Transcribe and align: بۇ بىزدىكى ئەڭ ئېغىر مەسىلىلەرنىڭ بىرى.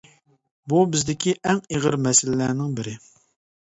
بۇ 0.73 0.79
بىزدىكى 0.95 1.37
ئەڭ 1.43 1.63
ئېغىر 1.69 2.01
مەسىلىلەرنىڭ 2.09 2.77
بىرى. 2.83 3.01